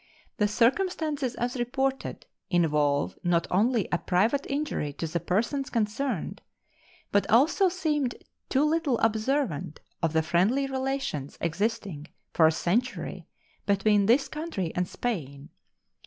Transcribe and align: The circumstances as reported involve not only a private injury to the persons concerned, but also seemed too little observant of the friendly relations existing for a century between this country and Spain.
The 0.37 0.47
circumstances 0.47 1.35
as 1.35 1.57
reported 1.57 2.25
involve 2.49 3.19
not 3.23 3.45
only 3.51 3.87
a 3.91 3.99
private 3.99 4.47
injury 4.49 4.93
to 4.93 5.05
the 5.05 5.19
persons 5.19 5.69
concerned, 5.69 6.41
but 7.11 7.29
also 7.29 7.69
seemed 7.69 8.15
too 8.49 8.63
little 8.63 8.97
observant 8.97 9.79
of 10.01 10.13
the 10.13 10.23
friendly 10.23 10.65
relations 10.65 11.37
existing 11.39 12.07
for 12.33 12.47
a 12.47 12.51
century 12.51 13.27
between 13.67 14.07
this 14.07 14.27
country 14.27 14.73
and 14.73 14.87
Spain. 14.87 15.49